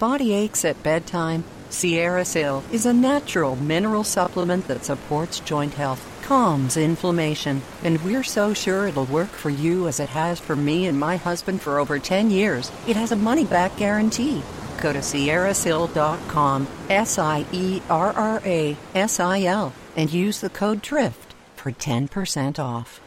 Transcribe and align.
body 0.00 0.32
aches 0.32 0.64
at 0.64 0.82
bedtime, 0.82 1.44
SierraSil 1.68 2.64
is 2.72 2.86
a 2.86 2.92
natural 2.92 3.54
mineral 3.56 4.02
supplement 4.02 4.66
that 4.66 4.84
supports 4.84 5.40
joint 5.40 5.74
health, 5.74 6.02
calms 6.22 6.78
inflammation, 6.78 7.60
and 7.84 8.02
we're 8.02 8.24
so 8.24 8.54
sure 8.54 8.86
it'll 8.86 9.04
work 9.04 9.28
for 9.28 9.50
you 9.50 9.86
as 9.86 10.00
it 10.00 10.08
has 10.08 10.40
for 10.40 10.56
me 10.56 10.86
and 10.86 10.98
my 10.98 11.16
husband 11.16 11.60
for 11.60 11.78
over 11.78 11.98
10 11.98 12.30
years. 12.30 12.72
It 12.88 12.96
has 12.96 13.12
a 13.12 13.16
money 13.16 13.44
back 13.44 13.76
guarantee. 13.76 14.42
Go 14.80 14.94
to 14.94 15.00
sierrasil.com, 15.00 16.66
S 16.88 17.18
I 17.18 17.44
E 17.52 17.82
R 17.90 18.12
R 18.12 18.40
A 18.44 18.76
S 18.94 19.20
I 19.20 19.42
L, 19.42 19.72
and 19.96 20.10
use 20.10 20.40
the 20.40 20.50
code 20.50 20.80
DRIFT 20.80 21.34
for 21.56 21.72
10% 21.72 22.58
off. 22.58 23.02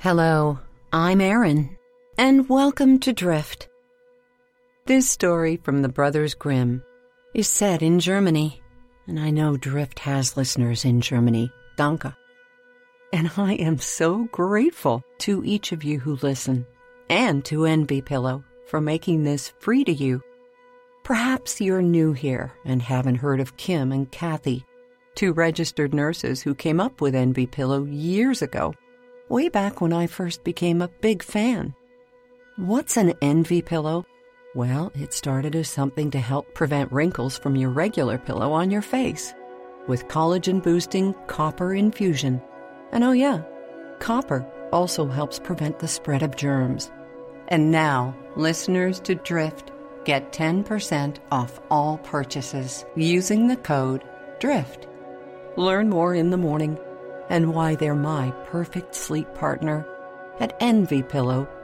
Hello, 0.00 0.58
I'm 0.92 1.20
Erin, 1.20 1.78
and 2.18 2.48
welcome 2.48 2.98
to 2.98 3.12
Drift. 3.12 3.68
This 4.86 5.08
story 5.08 5.56
from 5.56 5.80
the 5.80 5.88
Brothers 5.88 6.34
Grimm 6.34 6.82
is 7.32 7.48
set 7.48 7.80
in 7.80 8.00
Germany, 8.00 8.60
and 9.06 9.18
I 9.18 9.30
know 9.30 9.56
Drift 9.56 9.98
has 10.00 10.36
listeners 10.36 10.84
in 10.84 11.00
Germany. 11.00 11.50
Danke. 11.78 12.14
And 13.10 13.30
I 13.38 13.54
am 13.54 13.78
so 13.78 14.24
grateful 14.24 15.02
to 15.20 15.42
each 15.42 15.72
of 15.72 15.84
you 15.84 16.00
who 16.00 16.16
listen, 16.16 16.66
and 17.08 17.42
to 17.46 17.64
Envy 17.64 18.02
Pillow 18.02 18.44
for 18.66 18.78
making 18.78 19.24
this 19.24 19.54
free 19.58 19.84
to 19.84 19.92
you. 19.92 20.20
Perhaps 21.02 21.62
you're 21.62 21.80
new 21.80 22.12
here 22.12 22.52
and 22.66 22.82
haven't 22.82 23.14
heard 23.14 23.40
of 23.40 23.56
Kim 23.56 23.90
and 23.90 24.12
Kathy, 24.12 24.66
two 25.14 25.32
registered 25.32 25.94
nurses 25.94 26.42
who 26.42 26.54
came 26.54 26.78
up 26.78 27.00
with 27.00 27.14
Envy 27.14 27.46
Pillow 27.46 27.84
years 27.84 28.42
ago, 28.42 28.74
way 29.30 29.48
back 29.48 29.80
when 29.80 29.94
I 29.94 30.08
first 30.08 30.44
became 30.44 30.82
a 30.82 30.88
big 31.00 31.22
fan. 31.22 31.74
What's 32.56 32.98
an 32.98 33.14
Envy 33.22 33.62
Pillow? 33.62 34.04
Well, 34.54 34.92
it 34.94 35.12
started 35.12 35.56
as 35.56 35.68
something 35.68 36.12
to 36.12 36.20
help 36.20 36.54
prevent 36.54 36.92
wrinkles 36.92 37.36
from 37.36 37.56
your 37.56 37.70
regular 37.70 38.18
pillow 38.18 38.52
on 38.52 38.70
your 38.70 38.82
face 38.82 39.34
with 39.88 40.06
collagen 40.06 40.62
boosting 40.62 41.12
copper 41.26 41.74
infusion. 41.74 42.40
And 42.92 43.02
oh, 43.02 43.10
yeah, 43.10 43.42
copper 43.98 44.46
also 44.72 45.08
helps 45.08 45.40
prevent 45.40 45.80
the 45.80 45.88
spread 45.88 46.22
of 46.22 46.36
germs. 46.36 46.92
And 47.48 47.72
now, 47.72 48.16
listeners 48.36 49.00
to 49.00 49.16
Drift 49.16 49.72
get 50.04 50.32
10% 50.32 51.16
off 51.32 51.60
all 51.68 51.98
purchases 51.98 52.84
using 52.94 53.48
the 53.48 53.56
code 53.56 54.04
DRIFT. 54.38 54.86
Learn 55.56 55.88
more 55.88 56.14
in 56.14 56.30
the 56.30 56.36
morning 56.36 56.78
and 57.28 57.52
why 57.54 57.74
they're 57.74 57.96
my 57.96 58.30
perfect 58.46 58.94
sleep 58.94 59.34
partner 59.34 59.84
at 60.38 60.58
envypillow.com. 60.60 61.63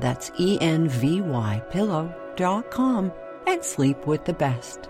That's 0.00 0.30
E 0.38 0.58
N 0.60 0.88
V 0.88 1.20
Y 1.20 1.62
pillow.com 1.70 3.12
and 3.46 3.64
sleep 3.64 4.06
with 4.06 4.24
the 4.24 4.32
best. 4.32 4.88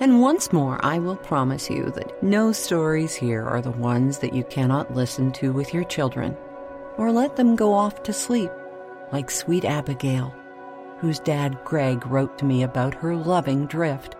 And 0.00 0.20
once 0.20 0.52
more, 0.52 0.84
I 0.84 0.98
will 0.98 1.16
promise 1.16 1.70
you 1.70 1.90
that 1.92 2.22
no 2.22 2.52
stories 2.52 3.14
here 3.14 3.44
are 3.44 3.62
the 3.62 3.70
ones 3.70 4.18
that 4.18 4.34
you 4.34 4.42
cannot 4.44 4.94
listen 4.94 5.30
to 5.32 5.52
with 5.52 5.72
your 5.72 5.84
children 5.84 6.36
or 6.96 7.12
let 7.12 7.36
them 7.36 7.54
go 7.56 7.72
off 7.72 8.02
to 8.02 8.12
sleep, 8.12 8.50
like 9.12 9.30
sweet 9.30 9.64
Abigail, 9.64 10.34
whose 10.98 11.20
dad 11.20 11.58
Greg 11.64 12.04
wrote 12.06 12.36
to 12.38 12.44
me 12.44 12.62
about 12.64 12.94
her 12.94 13.14
loving 13.14 13.66
drift. 13.66 14.16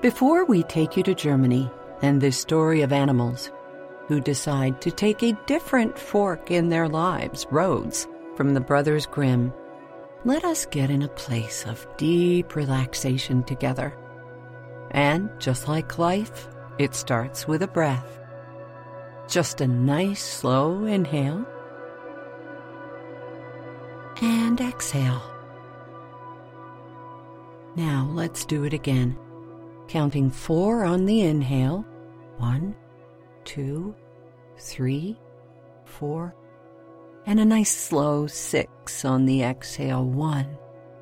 Before 0.00 0.44
we 0.44 0.62
take 0.62 0.96
you 0.96 1.02
to 1.02 1.14
Germany 1.14 1.70
and 2.02 2.20
this 2.20 2.38
story 2.38 2.82
of 2.82 2.92
animals 2.92 3.50
who 4.08 4.20
decide 4.20 4.80
to 4.82 4.90
take 4.90 5.22
a 5.22 5.38
different 5.46 5.98
fork 5.98 6.50
in 6.50 6.68
their 6.68 6.88
lives, 6.88 7.46
roads, 7.50 8.06
from 8.36 8.54
the 8.54 8.60
Brothers 8.60 9.06
Grimm, 9.06 9.52
let 10.24 10.44
us 10.44 10.66
get 10.66 10.90
in 10.90 11.02
a 11.02 11.08
place 11.08 11.64
of 11.66 11.86
deep 11.96 12.56
relaxation 12.56 13.42
together. 13.44 13.94
And 14.90 15.30
just 15.38 15.68
like 15.68 15.98
life, 15.98 16.48
it 16.78 16.94
starts 16.94 17.46
with 17.46 17.62
a 17.62 17.68
breath. 17.68 18.20
Just 19.28 19.60
a 19.60 19.66
nice 19.66 20.22
slow 20.22 20.84
inhale 20.84 21.46
and 24.20 24.60
exhale. 24.60 25.22
Now 27.76 28.08
let's 28.12 28.44
do 28.44 28.64
it 28.64 28.72
again. 28.72 29.18
Counting 29.88 30.30
four 30.30 30.84
on 30.84 31.06
the 31.06 31.22
inhale. 31.22 31.84
One, 32.38 32.76
two, 33.44 33.94
three, 34.58 35.18
four. 35.84 36.34
And 37.26 37.40
a 37.40 37.44
nice 37.44 37.74
slow 37.74 38.26
six 38.26 39.04
on 39.04 39.24
the 39.24 39.42
exhale. 39.42 40.04
One, 40.04 40.58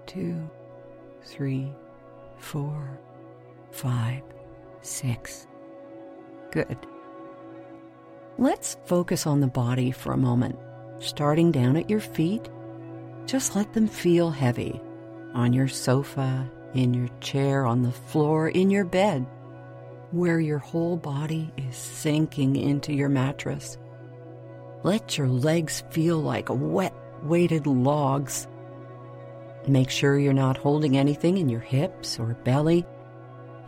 two, 0.06 0.48
three, 1.24 1.72
four, 2.38 3.00
five, 3.70 4.22
six. 4.80 5.46
Good. 6.50 6.76
Let's 8.38 8.76
focus 8.86 9.26
on 9.26 9.40
the 9.40 9.46
body 9.46 9.90
for 9.90 10.12
a 10.12 10.18
moment, 10.18 10.58
starting 11.00 11.50
down 11.52 11.76
at 11.76 11.90
your 11.90 12.00
feet. 12.00 12.48
Just 13.26 13.56
let 13.56 13.72
them 13.72 13.86
feel 13.86 14.30
heavy 14.30 14.80
on 15.34 15.52
your 15.52 15.68
sofa, 15.68 16.50
in 16.74 16.94
your 16.94 17.08
chair, 17.20 17.66
on 17.66 17.82
the 17.82 17.92
floor, 17.92 18.48
in 18.48 18.70
your 18.70 18.84
bed, 18.84 19.26
where 20.12 20.40
your 20.40 20.58
whole 20.58 20.96
body 20.96 21.50
is 21.56 21.76
sinking 21.76 22.56
into 22.56 22.92
your 22.92 23.08
mattress. 23.08 23.78
Let 24.82 25.16
your 25.16 25.28
legs 25.28 25.84
feel 25.90 26.18
like 26.18 26.48
wet, 26.50 26.94
weighted 27.22 27.66
logs. 27.66 28.46
Make 29.66 29.90
sure 29.90 30.18
you're 30.18 30.32
not 30.32 30.56
holding 30.56 30.96
anything 30.96 31.38
in 31.38 31.48
your 31.48 31.60
hips 31.60 32.18
or 32.18 32.34
belly 32.44 32.84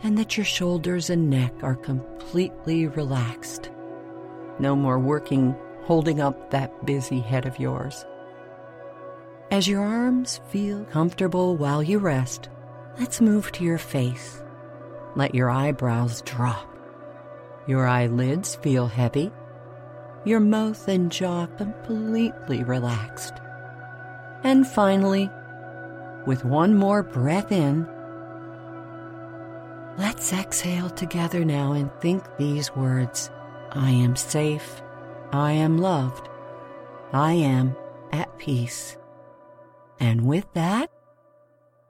and 0.05 0.19
that 0.19 0.37
your 0.37 0.45
shoulders 0.45 1.09
and 1.09 1.31
neck 1.31 1.53
are 1.63 1.75
completely 1.75 2.87
relaxed. 2.89 3.71
No 4.59 4.77
more 4.77 4.99
working 4.99 5.57
holding 5.85 6.21
up 6.21 6.51
that 6.51 6.85
busy 6.85 7.21
head 7.21 7.47
of 7.47 7.59
yours. 7.59 8.05
As 9.51 9.67
your 9.67 9.83
arms 9.83 10.41
feel 10.49 10.85
comfortable 10.87 11.57
while 11.57 11.83
you 11.83 11.99
rest, 11.99 12.49
let's 12.99 13.21
move 13.21 13.51
to 13.53 13.65
your 13.65 13.79
face. 13.79 14.44
Let 15.17 15.35
your 15.35 15.51
eyebrows 15.51 16.23
drop. 16.23 16.69
Your 17.67 17.87
eyelids 17.87 18.57
feel 18.57 18.87
heavy. 18.87 19.31
Your 20.25 20.41
mouth 20.41 20.89
and 20.89 21.11
jaw 21.11 21.47
completely 21.47 22.65
relaxed. 22.65 23.35
And 24.43 24.67
finally, 24.67 25.31
with 26.27 26.45
one 26.45 26.75
more 26.77 27.03
breath 27.03 27.53
in, 27.53 27.87
Let's 29.97 30.33
exhale 30.33 30.91
together 30.91 31.45
now 31.45 31.73
and 31.73 31.89
think 32.01 32.25
these 32.37 32.75
words 32.75 33.31
I 33.71 33.91
am 33.91 34.17
safe. 34.17 34.83
I 35.31 35.53
am 35.53 35.79
loved. 35.79 36.29
I 37.13 37.35
am 37.35 37.77
at 38.11 38.37
peace. 38.39 38.97
And 40.01 40.27
with 40.27 40.53
that, 40.55 40.91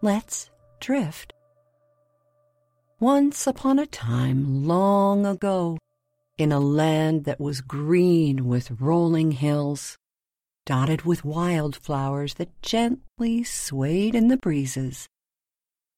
let's 0.03 0.51
drift. 0.81 1.33
Once 3.04 3.47
upon 3.47 3.78
a 3.78 3.84
time, 3.84 4.65
long 4.65 5.26
ago, 5.26 5.76
in 6.38 6.50
a 6.50 6.59
land 6.59 7.26
that 7.26 7.38
was 7.38 7.60
green 7.60 8.47
with 8.47 8.81
rolling 8.81 9.32
hills, 9.32 9.98
dotted 10.65 11.03
with 11.03 11.22
wildflowers 11.22 12.32
that 12.32 12.62
gently 12.62 13.44
swayed 13.44 14.15
in 14.15 14.28
the 14.28 14.38
breezes, 14.38 15.06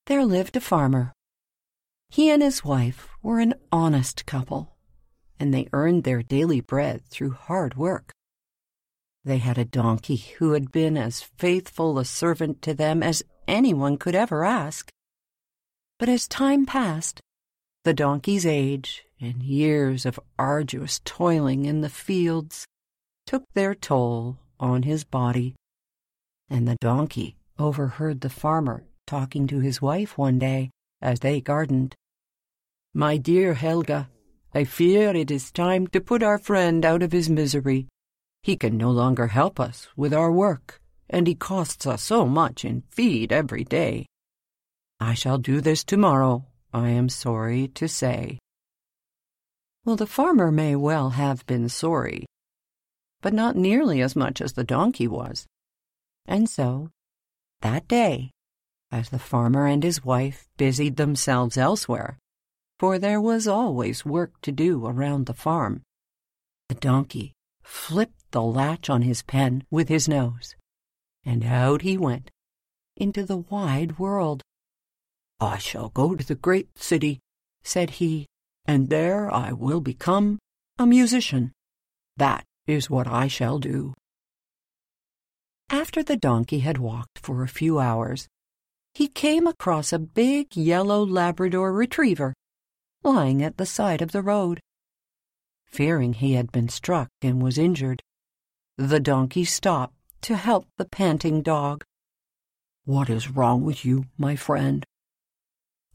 there 0.07 0.25
lived 0.25 0.57
a 0.57 0.61
farmer 0.61 1.13
he 2.09 2.29
and 2.29 2.43
his 2.43 2.65
wife 2.65 3.09
were 3.23 3.39
an 3.39 3.55
honest 3.71 4.27
couple, 4.27 4.75
and 5.39 5.55
they 5.55 5.69
earned 5.73 6.03
their 6.03 6.25
daily 6.25 6.61
bread 6.61 7.05
through 7.07 7.31
hard 7.31 7.77
work. 7.77 8.11
They 9.25 9.39
had 9.39 9.59
a 9.59 9.65
donkey 9.65 10.17
who 10.39 10.55
had 10.55 10.73
been 10.73 10.97
as 10.97 11.23
faithful 11.23 12.01
a 12.01 12.05
servant 12.05 12.63
to 12.63 12.75
them 12.75 13.01
as 13.01 13.23
anyone 13.47 13.97
could 13.97 14.17
ever 14.17 14.45
ask. 14.45 14.91
But 15.99 16.11
as 16.11 16.29
time 16.29 16.67
passed, 16.67 17.21
the 17.85 17.95
donkey's 17.95 18.45
age 18.45 19.07
and 19.19 19.43
years 19.43 20.05
of 20.05 20.21
arduous 20.39 21.01
toiling 21.05 21.65
in 21.65 21.81
the 21.81 21.89
fields 21.89 22.67
took 23.27 23.45
their 23.55 23.75
toll 23.75 24.37
on 24.61 24.83
his 24.83 25.05
body, 25.05 25.55
and 26.51 26.69
the 26.69 26.77
donkey 26.81 27.37
overheard 27.59 28.21
the 28.21 28.29
farmer 28.29 28.85
talking 29.07 29.47
to 29.47 29.61
his 29.61 29.81
wife 29.81 30.19
one 30.19 30.39
day 30.39 30.71
as 31.01 31.21
they 31.21 31.41
gardened. 31.41 31.95
My 32.93 33.17
dear 33.17 33.55
Helga, 33.55 34.11
I 34.53 34.65
fear 34.65 35.15
it 35.15 35.31
is 35.31 35.51
time 35.51 35.87
to 35.89 36.01
put 36.01 36.23
our 36.23 36.39
friend 36.39 36.85
out 36.85 37.03
of 37.03 37.13
his 37.13 37.31
misery. 37.31 37.89
He 38.43 38.57
can 38.57 38.77
no 38.77 38.91
longer 38.91 39.29
help 39.29 39.59
us 39.59 39.89
with 39.97 40.13
our 40.13 40.31
work, 40.31 40.81
and 41.09 41.27
he 41.27 41.35
costs 41.35 41.87
us 41.87 42.03
so 42.03 42.27
much 42.27 42.65
in 42.65 42.83
feed 42.91 43.33
every 43.33 43.65
day. 43.65 44.07
I 45.01 45.15
shall 45.15 45.39
do 45.39 45.61
this 45.61 45.85
tomorrow, 45.85 46.47
I 46.73 46.91
am 46.91 47.09
sorry 47.09 47.69
to 47.69 47.89
say. 47.89 48.39
Well, 49.85 49.97
the 49.97 50.07
farmer 50.07 50.51
may 50.51 50.75
well 50.75 51.11
have 51.11 51.47
been 51.47 51.69
sorry, 51.69 52.27
but 53.21 53.33
not 53.33 53.57
nearly 53.57 54.01
as 54.01 54.17
much 54.17 54.41
as 54.41 54.55
the 54.55 54.65
donkey 54.65 55.07
was. 55.07 55.47
And 56.27 56.49
so, 56.49 56.91
that 57.61 57.87
day, 57.87 58.31
as 58.91 59.11
the 59.11 59.19
farmer 59.19 59.67
and 59.67 59.83
his 59.83 60.05
wife 60.05 60.49
busied 60.57 60.97
themselves 60.97 61.57
elsewhere, 61.57 62.19
for 62.79 62.99
there 62.99 63.21
was 63.21 63.47
always 63.47 64.05
work 64.05 64.41
to 64.43 64.53
do 64.53 64.87
around 64.87 65.27
the 65.27 65.35
farm. 65.35 65.83
The 66.69 66.75
donkey 66.75 67.33
flipped 67.63 68.31
the 68.33 68.43
latch 68.43 68.91
on 68.91 69.03
his 69.03 69.23
pen 69.23 69.65
with 69.71 69.89
his 69.89 70.09
nose, 70.09 70.57
and 71.25 71.45
out 71.45 71.83
he 71.83 71.97
went 71.97 72.31
into 72.97 73.25
the 73.25 73.39
wide 73.39 73.99
world. 73.99 74.43
I 75.41 75.59
shall 75.59 75.91
go 75.91 76.15
to 76.15 76.27
the 76.27 76.35
great 76.35 76.79
city, 76.79 77.21
said 77.63 77.91
he, 77.91 78.27
and 78.65 78.89
there 78.89 79.33
I 79.33 79.53
will 79.53 79.81
become 79.81 80.39
a 80.79 80.87
musician. 80.87 81.53
That 82.17 82.45
is 82.67 82.89
what 82.89 83.07
I 83.07 83.29
shall 83.29 83.59
do. 83.59 83.95
After 85.69 86.03
the 86.03 86.17
donkey 86.17 86.61
had 86.61 86.79
walked 86.79 87.19
for 87.19 87.43
a 87.43 87.49
few 87.49 87.79
hours, 87.79 88.29
he 88.95 89.09
came 89.09 89.47
across 89.47 89.93
a 89.93 89.99
big 89.99 90.57
yellow 90.57 91.05
Labrador 91.05 91.73
retriever 91.73 92.33
lying 93.03 93.43
at 93.43 93.57
the 93.57 93.67
side 93.67 94.01
of 94.01 94.13
the 94.13 94.23
road. 94.23 94.61
Fearing 95.67 96.15
he 96.15 96.33
had 96.33 96.51
been 96.51 96.69
struck 96.69 97.09
and 97.21 97.43
was 97.43 97.59
injured, 97.59 98.03
the 98.79 99.01
donkey 99.01 99.45
stopped 99.45 99.95
to 100.23 100.37
help 100.37 100.67
the 100.79 100.87
panting 100.87 101.43
dog. 101.43 101.85
What 102.85 103.11
is 103.11 103.31
wrong 103.31 103.65
with 103.65 103.85
you, 103.85 104.07
my 104.17 104.35
friend? 104.35 104.85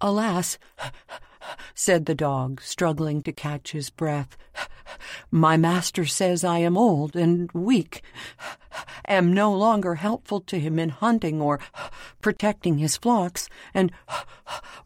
Alas, 0.02 0.58
said 1.74 2.06
the 2.06 2.16
dog, 2.16 2.62
struggling 2.62 3.22
to 3.22 3.32
catch 3.32 3.72
his 3.72 3.90
breath. 3.90 4.36
My 5.30 5.58
master 5.58 6.06
says 6.06 6.44
I 6.44 6.60
am 6.60 6.78
old 6.78 7.16
and 7.16 7.52
weak, 7.54 8.02
am 9.08 9.34
no 9.34 9.54
longer 9.54 9.96
helpful 9.96 10.42
to 10.42 10.60
him 10.60 10.80
in 10.80 10.90
hunting 10.90 11.42
or 11.42 11.60
protecting 12.20 12.78
his 12.78 12.98
flocks, 12.98 13.48
and 13.74 13.92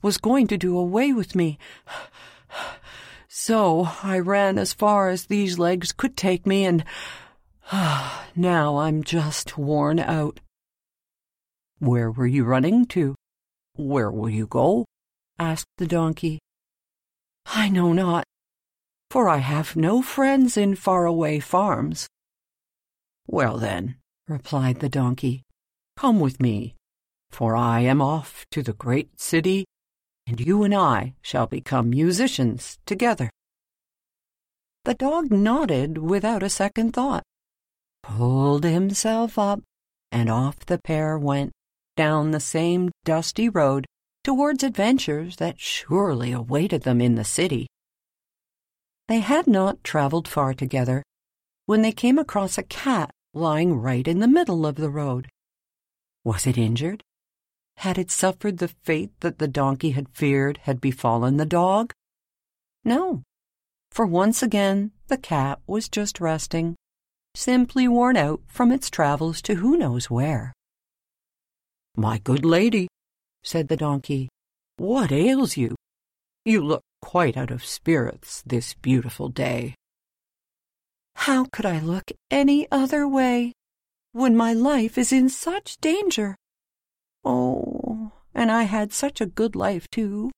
was 0.02 0.18
going 0.18 0.48
to 0.48 0.58
do 0.58 0.78
away 0.78 1.14
with 1.14 1.36
me. 1.36 1.58
So 3.28 3.90
I 4.04 4.20
ran 4.20 4.58
as 4.58 4.74
far 4.74 5.10
as 5.10 5.26
these 5.26 5.60
legs 5.60 5.92
could 5.92 6.16
take 6.16 6.46
me, 6.46 6.66
and 6.66 6.84
now 8.36 8.78
I'm 8.78 9.04
just 9.04 9.58
worn 9.58 10.00
out. 10.00 10.40
Where 11.80 12.12
were 12.12 12.28
you 12.28 12.46
running 12.46 12.86
to? 12.88 13.16
Where 13.76 14.12
will 14.12 14.30
you 14.30 14.48
go? 14.48 14.86
Asked 15.40 15.70
the 15.78 15.88
donkey. 15.88 16.40
I 17.46 17.70
know 17.70 17.94
not, 17.94 18.24
for 19.10 19.30
I 19.30 19.38
have 19.38 19.76
no 19.76 20.02
friends 20.02 20.58
in 20.58 20.76
faraway 20.76 21.40
farms. 21.40 22.08
Well 23.28 23.58
then, 23.58 23.98
replied 24.28 24.80
the 24.80 24.90
donkey, 24.90 25.44
come 25.98 26.20
with 26.20 26.42
me, 26.42 26.76
for 27.30 27.56
I 27.56 27.82
am 27.82 28.02
off 28.02 28.46
to 28.52 28.64
the 28.64 28.74
great 28.74 29.20
city, 29.20 29.66
and 30.28 30.40
you 30.40 30.64
and 30.64 30.74
I 30.74 31.16
shall 31.22 31.48
become 31.48 31.90
musicians 31.90 32.78
together. 32.86 33.30
The 34.84 34.94
dog 34.94 35.32
nodded 35.32 35.98
without 35.98 36.44
a 36.44 36.50
second 36.50 36.94
thought, 36.94 37.24
pulled 38.04 38.64
himself 38.64 39.40
up, 39.40 39.62
and 40.12 40.30
off 40.30 40.66
the 40.66 40.80
pair 40.80 41.18
went 41.18 41.52
down 41.96 42.32
the 42.32 42.40
same 42.40 42.92
dusty 43.04 43.50
road 43.50 43.86
towards 44.26 44.64
adventures 44.64 45.36
that 45.36 45.60
surely 45.60 46.32
awaited 46.32 46.82
them 46.82 47.00
in 47.00 47.14
the 47.14 47.24
city. 47.24 47.68
They 49.08 49.20
had 49.20 49.46
not 49.46 49.84
traveled 49.84 50.28
far 50.28 50.56
together 50.56 51.04
when 51.68 51.84
they 51.84 51.92
came 51.92 52.18
across 52.18 52.58
a 52.58 52.64
cat 52.64 53.12
lying 53.36 53.76
right 53.76 54.08
in 54.08 54.20
the 54.20 54.28
middle 54.28 54.66
of 54.66 54.78
the 54.78 54.90
road. 54.90 55.30
Was 56.24 56.48
it 56.48 56.58
injured? 56.58 57.04
Had 57.78 58.00
it 58.00 58.10
suffered 58.10 58.58
the 58.58 58.70
fate 58.70 59.12
that 59.20 59.38
the 59.38 59.48
donkey 59.48 59.92
had 59.92 60.10
feared 60.10 60.58
had 60.64 60.82
befallen 60.82 61.38
the 61.38 61.46
dog? 61.46 61.94
No, 62.84 63.22
for 63.92 64.08
once 64.08 64.42
again 64.42 64.92
the 65.06 65.18
cat 65.18 65.60
was 65.68 65.88
just 65.88 66.20
resting, 66.20 66.76
simply 67.36 67.88
worn 67.88 68.18
out 68.18 68.42
from 68.48 68.72
its 68.72 68.90
travels 68.90 69.40
to 69.44 69.56
who 69.56 69.78
knows 69.78 70.10
where. 70.10 70.52
My 71.96 72.18
good 72.18 72.44
lady, 72.44 72.88
said 73.46 73.68
the 73.70 73.78
donkey, 73.78 74.28
what 74.78 75.12
ails 75.12 75.56
you? 75.56 75.76
You 76.44 76.62
look 76.62 76.82
quite 77.02 77.38
out 77.38 77.52
of 77.52 77.64
spirits 77.64 78.44
this 78.46 78.74
beautiful 78.74 79.30
day. 79.30 79.76
How 81.16 81.46
could 81.46 81.66
I 81.66 81.80
look 81.80 82.12
any 82.30 82.68
other 82.72 83.08
way 83.08 83.54
when 84.12 84.36
my 84.36 84.52
life 84.52 84.98
is 84.98 85.14
in 85.14 85.30
such 85.30 85.78
danger? 85.78 86.36
Oh, 87.24 88.12
and 88.34 88.52
I 88.52 88.64
had 88.64 88.92
such 88.92 89.22
a 89.22 89.26
good 89.26 89.56
life, 89.56 89.90
too, 89.90 90.32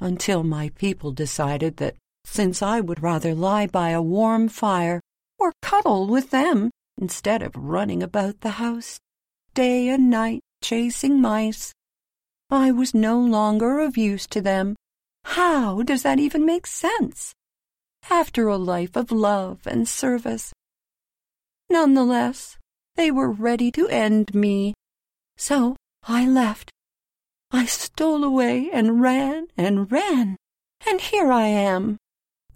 until 0.00 0.42
my 0.42 0.70
people 0.70 1.12
decided 1.12 1.78
that 1.78 1.96
since 2.24 2.62
I 2.62 2.80
would 2.80 3.02
rather 3.02 3.34
lie 3.34 3.66
by 3.66 3.90
a 3.90 4.02
warm 4.02 4.48
fire 4.48 5.00
or 5.38 5.52
cuddle 5.62 6.06
with 6.06 6.30
them 6.30 6.70
instead 7.00 7.42
of 7.42 7.56
running 7.56 8.02
about 8.02 8.40
the 8.40 8.50
house 8.50 8.98
day 9.54 9.88
and 9.88 10.10
night 10.10 10.40
chasing 10.62 11.20
mice, 11.20 11.72
I 12.50 12.70
was 12.70 12.94
no 12.94 13.18
longer 13.18 13.80
of 13.80 13.96
use 13.96 14.26
to 14.28 14.40
them. 14.40 14.76
How 15.24 15.82
does 15.82 16.02
that 16.02 16.18
even 16.18 16.44
make 16.44 16.66
sense? 16.66 17.32
After 18.10 18.48
a 18.48 18.56
life 18.56 18.96
of 18.96 19.10
love 19.10 19.66
and 19.66 19.88
service. 19.88 20.52
Nonetheless, 21.70 22.58
they 22.96 23.10
were 23.10 23.30
ready 23.30 23.70
to 23.72 23.88
end 23.88 24.34
me. 24.34 24.74
So 25.36 25.76
I 26.04 26.26
left. 26.26 26.70
I 27.50 27.66
stole 27.66 28.24
away 28.24 28.70
and 28.72 29.00
ran 29.00 29.46
and 29.56 29.90
ran, 29.90 30.36
and 30.86 31.00
here 31.00 31.32
I 31.32 31.46
am. 31.46 31.96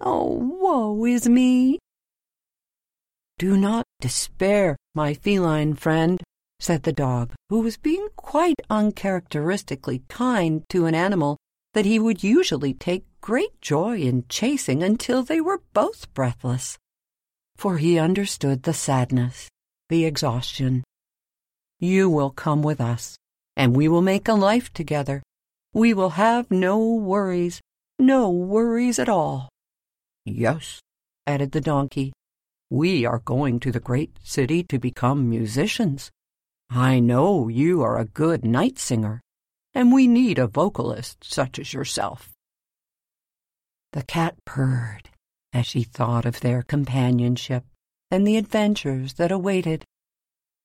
Oh, 0.00 0.26
woe 0.32 1.04
is 1.04 1.28
me! 1.28 1.78
Do 3.38 3.56
not 3.56 3.84
despair, 4.00 4.76
my 4.94 5.14
feline 5.14 5.74
friend, 5.74 6.20
said 6.60 6.82
the 6.82 6.92
dog, 6.92 7.32
who 7.48 7.60
was 7.60 7.76
being 7.76 8.08
quite 8.16 8.60
uncharacteristically 8.68 10.02
kind 10.08 10.64
to 10.68 10.86
an 10.86 10.94
animal 10.94 11.36
that 11.74 11.86
he 11.86 11.98
would 11.98 12.24
usually 12.24 12.74
take 12.74 13.04
great 13.20 13.60
joy 13.60 13.98
in 13.98 14.24
chasing 14.28 14.82
until 14.82 15.22
they 15.22 15.40
were 15.40 15.62
both 15.72 16.12
breathless. 16.14 16.78
For 17.56 17.78
he 17.78 17.98
understood 17.98 18.62
the 18.62 18.72
sadness, 18.72 19.48
the 19.88 20.04
exhaustion. 20.04 20.84
You 21.78 22.10
will 22.10 22.30
come 22.30 22.62
with 22.62 22.80
us, 22.80 23.16
and 23.56 23.76
we 23.76 23.88
will 23.88 24.02
make 24.02 24.28
a 24.28 24.34
life 24.34 24.72
together. 24.72 25.22
We 25.72 25.94
will 25.94 26.10
have 26.10 26.50
no 26.50 26.78
worries, 26.94 27.60
no 27.98 28.30
worries 28.30 28.98
at 28.98 29.08
all. 29.08 29.48
Yes, 30.24 30.80
added 31.26 31.52
the 31.52 31.60
donkey, 31.60 32.12
we 32.70 33.06
are 33.06 33.20
going 33.20 33.60
to 33.60 33.72
the 33.72 33.80
great 33.80 34.18
city 34.22 34.62
to 34.64 34.78
become 34.78 35.30
musicians. 35.30 36.10
I 36.70 37.00
know 37.00 37.48
you 37.48 37.82
are 37.82 37.98
a 37.98 38.04
good 38.04 38.44
night 38.44 38.78
singer, 38.78 39.20
and 39.74 39.92
we 39.92 40.06
need 40.06 40.38
a 40.38 40.46
vocalist 40.46 41.24
such 41.24 41.58
as 41.58 41.72
yourself. 41.72 42.30
The 43.92 44.02
cat 44.02 44.36
purred 44.44 45.08
as 45.52 45.66
she 45.66 45.82
thought 45.82 46.26
of 46.26 46.40
their 46.40 46.62
companionship 46.62 47.64
and 48.10 48.26
the 48.26 48.36
adventures 48.36 49.14
that 49.14 49.32
awaited, 49.32 49.84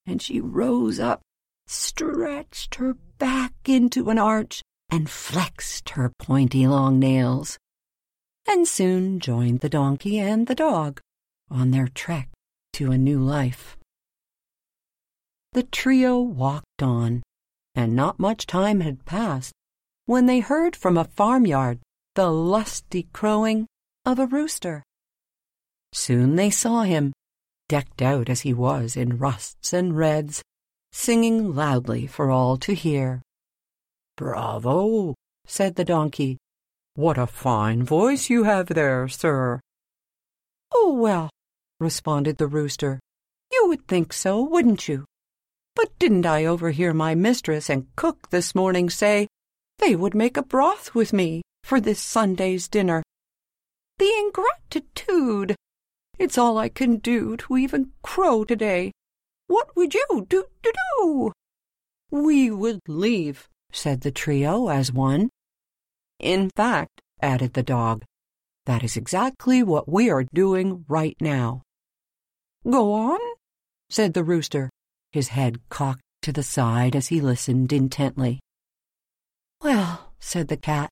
and 0.06 0.22
she 0.22 0.42
rose 0.42 1.00
up, 1.00 1.22
stretched 1.68 2.76
her 2.76 2.96
back 3.18 3.54
into 3.66 4.10
an 4.10 4.20
arch, 4.20 4.62
and 4.90 5.10
flexed 5.10 5.92
her 5.92 6.12
pointy 6.20 6.68
long 6.68 7.00
nails, 7.00 7.58
and 8.48 8.68
soon 8.68 9.20
joined 9.20 9.62
the 9.62 9.70
donkey 9.70 10.20
and 10.20 10.48
the 10.48 10.56
dog 10.56 11.00
on 11.50 11.72
their 11.72 11.88
trek 11.88 12.30
to 12.74 12.92
a 12.92 12.98
new 12.98 13.20
life. 13.20 13.78
The 15.54 15.64
trio 15.64 16.20
walked 16.20 16.82
on, 16.82 17.22
and 17.76 17.96
not 17.96 18.20
much 18.20 18.48
time 18.48 18.82
had 18.82 19.06
passed 19.06 19.54
when 20.08 20.26
they 20.26 20.40
heard 20.40 20.76
from 20.76 20.98
a 20.98 21.04
farmyard 21.04 21.80
the 22.16 22.32
lusty 22.32 23.08
crowing 23.14 23.68
of 24.04 24.18
a 24.18 24.26
rooster. 24.26 24.84
Soon 25.94 26.36
they 26.38 26.50
saw 26.50 26.82
him, 26.82 27.14
decked 27.70 28.02
out 28.02 28.30
as 28.30 28.42
he 28.42 28.52
was 28.52 28.98
in 28.98 29.20
rusts 29.20 29.74
and 29.74 29.96
reds, 29.96 30.42
singing 30.92 31.54
loudly 31.54 32.08
for 32.08 32.32
all 32.32 32.58
to 32.58 32.74
hear. 32.74 33.22
Bravo, 34.18 35.14
said 35.46 35.76
the 35.76 35.86
donkey. 35.86 36.38
What 36.96 37.20
a 37.20 37.28
fine 37.28 37.84
voice 37.84 38.28
you 38.28 38.44
have 38.44 38.68
there, 38.68 39.08
sir. 39.08 39.60
Oh, 40.74 40.94
well, 40.94 41.30
responded 41.80 42.38
the 42.38 42.48
rooster. 42.48 43.00
You 43.52 43.68
would 43.68 43.88
think 43.88 44.14
so, 44.14 44.42
wouldn't 44.42 44.88
you? 44.88 45.06
But 45.76 45.98
didn't 46.00 46.26
I 46.26 46.46
overhear 46.46 46.94
my 46.94 47.16
mistress 47.16 47.70
and 47.70 47.88
cook 47.96 48.30
this 48.30 48.54
morning 48.54 48.90
say 48.90 49.28
they 49.80 49.96
would 49.96 50.14
make 50.14 50.38
a 50.38 50.44
broth 50.44 50.94
with 50.94 51.14
me 51.14 51.42
for 51.64 51.80
this 51.80 52.00
Sunday's 52.00 52.68
dinner? 52.68 53.04
The 53.98 54.12
ingratitude! 54.26 55.56
It's 56.20 56.38
all 56.38 56.58
I 56.58 56.70
can 56.70 56.98
do 56.98 57.38
to 57.38 57.58
even 57.58 57.92
crow 58.02 58.44
today. 58.44 58.92
What 59.48 59.76
would 59.76 59.94
you 59.94 60.26
do 60.30 60.46
to 60.64 60.74
do? 60.74 61.32
We 62.12 62.52
would 62.52 62.80
leave 62.88 63.50
said 63.74 64.02
the 64.02 64.12
trio 64.12 64.70
as 64.70 64.94
one. 64.94 65.30
In 66.20 66.50
fact, 66.56 67.02
added 67.22 67.54
the 67.54 67.64
dog, 67.64 68.04
that 68.66 68.84
is 68.84 68.96
exactly 68.96 69.64
what 69.64 69.90
we 69.90 70.10
are 70.10 70.24
doing 70.34 70.86
right 70.88 71.18
now. 71.20 71.64
Go 72.70 72.94
on, 72.94 73.20
said 73.90 74.14
the 74.14 74.24
rooster, 74.24 74.70
his 75.14 75.30
head 75.30 75.60
cocked 75.70 76.02
to 76.24 76.32
the 76.32 76.44
side 76.44 76.96
as 76.96 77.08
he 77.08 77.22
listened 77.22 77.72
intently. 77.72 78.40
Well, 79.62 80.14
said 80.20 80.48
the 80.48 80.58
cat, 80.58 80.90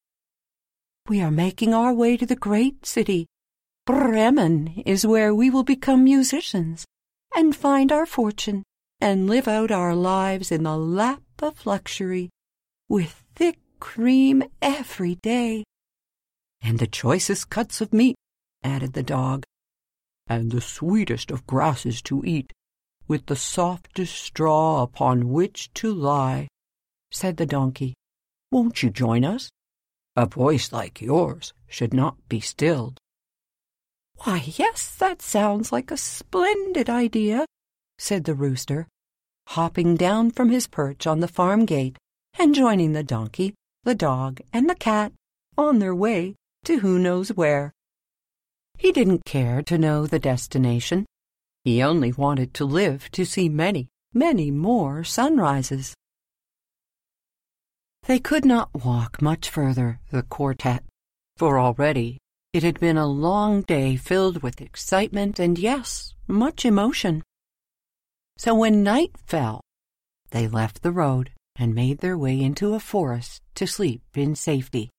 we 1.07 1.21
are 1.21 1.31
making 1.31 1.73
our 1.73 1.93
way 1.93 2.15
to 2.17 2.25
the 2.25 2.35
great 2.35 2.85
city. 2.85 3.27
Bremen 3.85 4.83
is 4.85 5.05
where 5.05 5.33
we 5.33 5.49
will 5.49 5.63
become 5.63 6.03
musicians 6.03 6.85
and 7.35 7.55
find 7.55 7.91
our 7.91 8.05
fortune 8.05 8.63
and 8.99 9.27
live 9.27 9.47
out 9.47 9.71
our 9.71 9.95
lives 9.95 10.51
in 10.51 10.63
the 10.63 10.77
lap 10.77 11.23
of 11.41 11.65
luxury 11.65 12.29
with 12.87 13.23
thick 13.35 13.57
cream 13.79 14.43
every 14.61 15.15
day. 15.15 15.63
And 16.61 16.77
the 16.77 16.87
choicest 16.87 17.49
cuts 17.49 17.81
of 17.81 17.91
meat, 17.91 18.15
added 18.63 18.93
the 18.93 19.01
dog, 19.01 19.43
and 20.27 20.51
the 20.51 20.61
sweetest 20.61 21.31
of 21.31 21.47
grasses 21.47 22.01
to 22.03 22.23
eat, 22.23 22.53
with 23.11 23.25
the 23.25 23.35
softest 23.35 24.15
straw 24.15 24.81
upon 24.81 25.33
which 25.33 25.69
to 25.73 25.93
lie, 25.93 26.47
said 27.11 27.35
the 27.35 27.45
donkey. 27.45 27.93
Won't 28.53 28.81
you 28.81 28.89
join 28.89 29.25
us? 29.25 29.49
A 30.15 30.25
voice 30.25 30.71
like 30.71 31.01
yours 31.01 31.51
should 31.67 31.93
not 31.93 32.15
be 32.29 32.39
stilled. 32.39 32.97
Why, 34.19 34.41
yes, 34.45 34.95
that 34.95 35.21
sounds 35.21 35.73
like 35.73 35.91
a 35.91 35.97
splendid 35.97 36.89
idea, 36.89 37.45
said 37.99 38.23
the 38.23 38.33
rooster, 38.33 38.87
hopping 39.49 39.97
down 39.97 40.31
from 40.31 40.49
his 40.49 40.67
perch 40.67 41.05
on 41.05 41.19
the 41.19 41.27
farm 41.27 41.65
gate 41.65 41.97
and 42.39 42.55
joining 42.55 42.93
the 42.93 43.03
donkey, 43.03 43.53
the 43.83 43.93
dog, 43.93 44.39
and 44.53 44.69
the 44.69 44.75
cat 44.89 45.11
on 45.57 45.79
their 45.79 45.93
way 45.93 46.35
to 46.63 46.79
who 46.79 46.97
knows 46.97 47.33
where. 47.33 47.73
He 48.77 48.93
didn't 48.93 49.25
care 49.25 49.61
to 49.63 49.77
know 49.77 50.07
the 50.07 50.17
destination. 50.17 51.05
He 51.63 51.83
only 51.83 52.11
wanted 52.11 52.53
to 52.55 52.65
live 52.65 53.11
to 53.11 53.25
see 53.25 53.47
many, 53.47 53.89
many 54.13 54.49
more 54.49 55.03
sunrises. 55.03 55.93
They 58.07 58.19
could 58.19 58.45
not 58.45 58.83
walk 58.83 59.21
much 59.21 59.47
further, 59.47 59.99
the 60.09 60.23
quartet, 60.23 60.83
for 61.37 61.59
already 61.59 62.17
it 62.51 62.63
had 62.63 62.79
been 62.79 62.97
a 62.97 63.07
long 63.07 63.61
day 63.61 63.95
filled 63.95 64.41
with 64.41 64.59
excitement 64.59 65.39
and, 65.39 65.57
yes, 65.59 66.15
much 66.27 66.65
emotion. 66.65 67.21
So 68.37 68.55
when 68.55 68.81
night 68.83 69.11
fell, 69.25 69.61
they 70.31 70.47
left 70.47 70.81
the 70.81 70.91
road 70.91 71.31
and 71.55 71.75
made 71.75 71.99
their 71.99 72.17
way 72.17 72.41
into 72.41 72.73
a 72.73 72.79
forest 72.79 73.43
to 73.55 73.67
sleep 73.67 74.01
in 74.15 74.35
safety. 74.35 74.89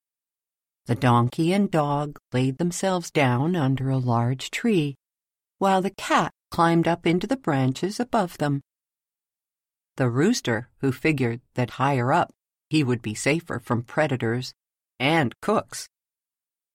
The 0.86 0.94
donkey 0.94 1.52
and 1.52 1.70
dog 1.70 2.18
laid 2.32 2.58
themselves 2.58 3.10
down 3.10 3.56
under 3.56 3.90
a 3.90 3.98
large 3.98 4.50
tree, 4.50 4.94
while 5.58 5.82
the 5.82 5.90
cat 5.90 6.32
climbed 6.52 6.86
up 6.86 7.06
into 7.06 7.26
the 7.26 7.36
branches 7.36 7.98
above 7.98 8.36
them. 8.36 8.60
The 9.96 10.10
rooster, 10.10 10.68
who 10.80 10.92
figured 10.92 11.40
that 11.54 11.70
higher 11.80 12.12
up 12.12 12.30
he 12.68 12.84
would 12.84 13.02
be 13.02 13.14
safer 13.14 13.58
from 13.58 13.82
predators 13.82 14.54
and 15.00 15.38
cooks, 15.40 15.88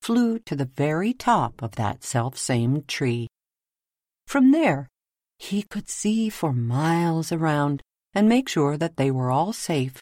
flew 0.01 0.39
to 0.39 0.55
the 0.55 0.69
very 0.75 1.13
top 1.13 1.61
of 1.61 1.71
that 1.71 2.03
self-same 2.03 2.83
tree. 2.87 3.27
From 4.25 4.51
there, 4.51 4.89
he 5.39 5.63
could 5.63 5.89
see 5.89 6.29
for 6.29 6.53
miles 6.53 7.31
around 7.31 7.81
and 8.13 8.27
make 8.27 8.49
sure 8.49 8.77
that 8.77 8.97
they 8.97 9.11
were 9.11 9.31
all 9.31 9.53
safe 9.53 10.01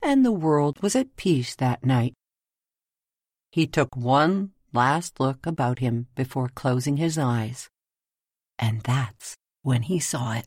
and 0.00 0.24
the 0.24 0.32
world 0.32 0.80
was 0.80 0.94
at 0.94 1.16
peace 1.16 1.56
that 1.56 1.84
night. 1.84 2.14
He 3.50 3.66
took 3.66 3.96
one 3.96 4.52
last 4.72 5.18
look 5.18 5.44
about 5.46 5.80
him 5.80 6.06
before 6.14 6.48
closing 6.48 6.98
his 6.98 7.18
eyes. 7.18 7.68
And 8.58 8.80
that's 8.82 9.36
when 9.62 9.82
he 9.82 9.98
saw 9.98 10.32
it. 10.32 10.46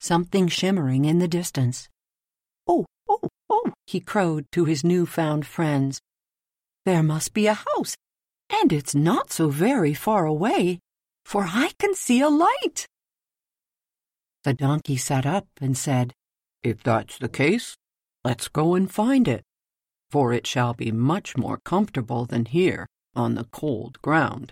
Something 0.00 0.48
shimmering 0.48 1.04
in 1.04 1.18
the 1.18 1.28
distance. 1.28 1.88
Oh, 2.66 2.86
oh, 3.08 3.28
oh, 3.48 3.72
he 3.86 4.00
crowed 4.00 4.46
to 4.52 4.64
his 4.64 4.82
new-found 4.82 5.46
friends. 5.46 6.00
There 6.84 7.02
must 7.02 7.34
be 7.34 7.46
a 7.46 7.54
house, 7.54 7.94
and 8.50 8.72
it's 8.72 8.94
not 8.94 9.30
so 9.30 9.48
very 9.48 9.94
far 9.94 10.26
away, 10.26 10.80
for 11.24 11.44
I 11.44 11.70
can 11.78 11.94
see 11.94 12.20
a 12.20 12.28
light. 12.28 12.86
The 14.44 14.54
donkey 14.54 14.96
sat 14.96 15.26
up 15.26 15.46
and 15.60 15.76
said, 15.76 16.14
If 16.62 16.82
that's 16.82 17.18
the 17.18 17.28
case, 17.28 17.76
let's 18.24 18.48
go 18.48 18.74
and 18.74 18.90
find 18.90 19.28
it 19.28 19.44
for 20.10 20.32
it 20.32 20.46
shall 20.46 20.74
be 20.74 20.90
much 20.90 21.36
more 21.36 21.58
comfortable 21.64 22.26
than 22.26 22.44
here 22.44 22.86
on 23.14 23.34
the 23.34 23.44
cold 23.44 24.00
ground. 24.02 24.50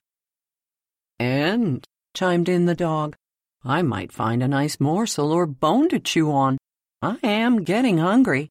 And, 1.19 1.85
chimed 2.19 2.49
in 2.49 2.67
the 2.67 2.75
dog, 2.75 3.15
I 3.63 3.81
might 3.83 4.11
find 4.11 4.43
a 4.43 4.49
nice 4.49 4.81
morsel 4.81 5.31
or 5.31 5.47
bone 5.47 5.89
to 5.91 6.01
chew 6.01 6.33
on. 6.33 6.59
I 7.01 7.17
am 7.23 7.63
getting 7.63 7.99
hungry. 7.99 8.51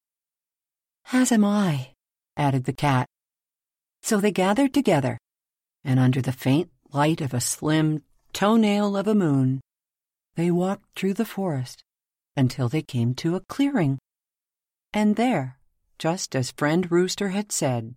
As 1.12 1.33
am 1.33 1.43
I, 1.43 1.89
added 2.38 2.63
the 2.63 2.71
cat. 2.71 3.07
So 4.01 4.21
they 4.21 4.31
gathered 4.31 4.74
together, 4.74 5.17
and 5.83 6.00
under 6.00 6.21
the 6.21 6.31
faint 6.31 6.69
light 6.93 7.19
of 7.19 7.33
a 7.33 7.41
slim 7.41 8.03
toenail 8.31 8.95
of 8.95 9.05
a 9.05 9.13
moon, 9.13 9.59
they 10.38 10.50
walked 10.50 10.97
through 10.97 11.15
the 11.15 11.25
forest 11.25 11.83
until 12.38 12.69
they 12.69 12.81
came 12.81 13.13
to 13.15 13.36
a 13.36 13.41
clearing. 13.41 14.00
And 14.93 15.17
there, 15.17 15.57
just 16.00 16.38
as 16.38 16.51
friend 16.51 16.89
Rooster 16.89 17.29
had 17.29 17.51
said. 17.51 17.95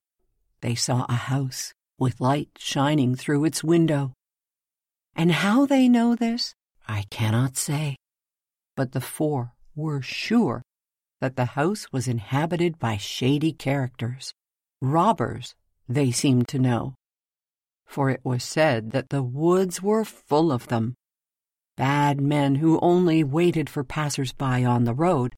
They 0.63 0.75
saw 0.75 1.07
a 1.09 1.31
house 1.31 1.73
with 1.97 2.21
light 2.21 2.49
shining 2.59 3.15
through 3.15 3.45
its 3.45 3.63
window. 3.63 4.15
And 5.15 5.33
how 5.33 5.67
they 5.67 5.89
know 5.89 6.15
this, 6.15 6.55
I 6.89 7.05
cannot 7.11 7.57
say. 7.57 7.97
But 8.77 8.93
the 8.93 9.01
four 9.01 9.53
were 9.75 10.03
sure 10.03 10.63
that 11.21 11.37
the 11.37 11.45
house 11.45 11.87
was 11.93 12.09
inhabited 12.09 12.79
by 12.79 12.97
shady 12.97 13.53
characters, 13.53 14.33
robbers, 14.81 15.55
they 15.89 16.11
seemed 16.11 16.49
to 16.49 16.59
know. 16.59 16.95
For 17.87 18.09
it 18.09 18.21
was 18.25 18.43
said 18.43 18.93
that 18.93 19.11
the 19.11 19.23
woods 19.23 19.83
were 19.83 20.05
full 20.05 20.53
of 20.53 20.69
them, 20.69 20.95
bad 21.77 22.21
men 22.21 22.57
who 22.57 22.79
only 22.81 23.25
waited 23.25 23.69
for 23.69 23.85
passers-by 23.85 24.65
on 24.65 24.85
the 24.85 24.95
road, 24.95 25.35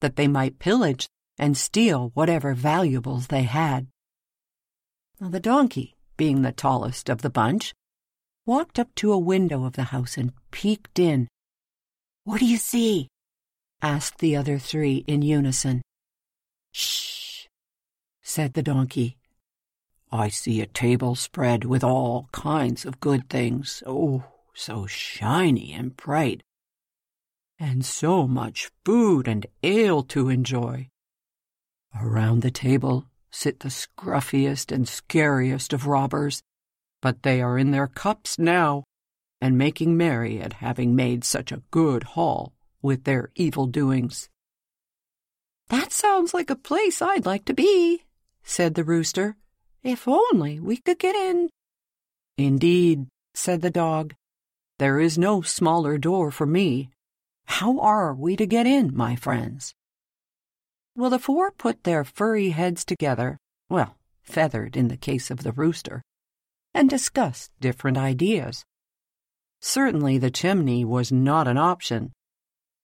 that 0.00 0.16
they 0.16 0.28
might 0.28 0.58
pillage 0.58 1.08
and 1.38 1.56
steal 1.56 2.10
whatever 2.14 2.54
valuables 2.54 3.26
they 3.26 3.42
had. 3.42 3.88
The 5.20 5.40
donkey, 5.40 5.96
being 6.16 6.42
the 6.42 6.52
tallest 6.52 7.08
of 7.08 7.22
the 7.22 7.30
bunch, 7.30 7.74
walked 8.46 8.78
up 8.78 8.94
to 8.94 9.12
a 9.12 9.18
window 9.18 9.64
of 9.64 9.74
the 9.74 9.84
house 9.84 10.16
and 10.16 10.32
peeked 10.50 10.98
in. 10.98 11.28
What 12.24 12.40
do 12.40 12.46
you 12.46 12.56
see? 12.56 13.08
asked 13.82 14.18
the 14.18 14.36
other 14.36 14.58
three 14.58 15.04
in 15.06 15.20
unison. 15.20 15.82
Shh, 16.72 17.46
said 18.22 18.54
the 18.54 18.62
donkey. 18.62 19.18
I 20.10 20.28
see 20.28 20.60
a 20.60 20.66
table 20.66 21.16
spread 21.16 21.64
with 21.64 21.82
all 21.82 22.28
kinds 22.32 22.86
of 22.86 23.00
good 23.00 23.28
things, 23.28 23.82
oh, 23.84 24.24
so 24.54 24.86
shiny 24.86 25.72
and 25.72 25.96
bright, 25.96 26.42
and 27.58 27.84
so 27.84 28.26
much 28.26 28.70
food 28.84 29.26
and 29.26 29.46
ale 29.62 30.02
to 30.04 30.28
enjoy. 30.28 30.88
Around 32.00 32.42
the 32.42 32.50
table 32.50 33.06
sit 33.30 33.60
the 33.60 33.68
scruffiest 33.68 34.72
and 34.72 34.88
scariest 34.88 35.72
of 35.72 35.86
robbers, 35.86 36.42
but 37.06 37.22
they 37.22 37.40
are 37.40 37.56
in 37.56 37.70
their 37.70 37.86
cups 37.86 38.36
now, 38.36 38.82
and 39.40 39.56
making 39.56 39.96
merry 39.96 40.40
at 40.40 40.54
having 40.54 40.96
made 40.96 41.22
such 41.22 41.52
a 41.52 41.62
good 41.70 42.02
haul 42.02 42.52
with 42.82 43.04
their 43.04 43.30
evil 43.36 43.68
doings. 43.68 44.28
That 45.68 45.92
sounds 45.92 46.34
like 46.34 46.50
a 46.50 46.56
place 46.56 47.00
I'd 47.00 47.24
like 47.24 47.44
to 47.44 47.54
be, 47.54 48.02
said 48.42 48.74
the 48.74 48.82
rooster. 48.82 49.36
If 49.84 50.08
only 50.08 50.58
we 50.58 50.78
could 50.78 50.98
get 50.98 51.14
in. 51.14 51.48
Indeed, 52.36 53.06
said 53.34 53.62
the 53.62 53.70
dog, 53.70 54.12
there 54.78 54.98
is 54.98 55.16
no 55.16 55.42
smaller 55.42 55.98
door 55.98 56.32
for 56.32 56.44
me. 56.44 56.90
How 57.44 57.78
are 57.78 58.14
we 58.14 58.34
to 58.34 58.46
get 58.46 58.66
in, 58.66 58.96
my 58.96 59.14
friends? 59.14 59.72
Well, 60.96 61.10
the 61.10 61.20
four 61.20 61.52
put 61.52 61.84
their 61.84 62.02
furry 62.02 62.48
heads 62.50 62.84
together, 62.84 63.38
well, 63.70 63.96
feathered 64.24 64.76
in 64.76 64.88
the 64.88 64.96
case 64.96 65.30
of 65.30 65.44
the 65.44 65.52
rooster, 65.52 66.02
and 66.76 66.90
discussed 66.90 67.50
different 67.58 67.96
ideas. 67.96 68.62
Certainly 69.62 70.18
the 70.18 70.30
chimney 70.30 70.84
was 70.84 71.10
not 71.10 71.48
an 71.48 71.56
option, 71.56 72.12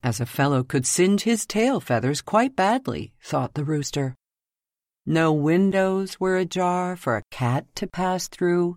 as 0.02 0.18
a 0.18 0.26
fellow 0.26 0.64
could 0.64 0.86
singe 0.86 1.24
his 1.24 1.44
tail 1.44 1.78
feathers 1.78 2.22
quite 2.22 2.56
badly, 2.56 3.12
thought 3.22 3.52
the 3.52 3.64
rooster. 3.64 4.16
No 5.04 5.30
windows 5.30 6.18
were 6.18 6.38
ajar 6.38 6.96
for 6.96 7.18
a 7.18 7.22
cat 7.30 7.66
to 7.74 7.86
pass 7.86 8.28
through, 8.28 8.76